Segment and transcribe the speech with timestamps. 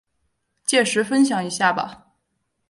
[0.65, 2.07] 届时分享一下吧